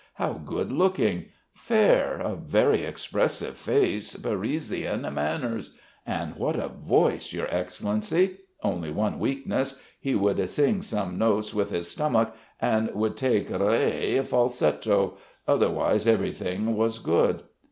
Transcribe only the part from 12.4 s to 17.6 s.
and would take re falsetto otherwise everything was good.